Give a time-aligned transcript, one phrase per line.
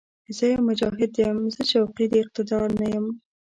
[0.35, 3.05] زه يو «مجاهد» یم، زه شوقي د اقتدار نه یم